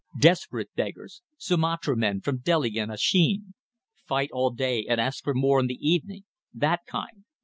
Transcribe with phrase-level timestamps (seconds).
[0.19, 1.21] Desperate beggars.
[1.37, 3.53] Sumatra men, from Deli and Acheen.
[4.07, 6.23] Fight all day and ask for more in the evening.
[6.55, 7.23] That kind."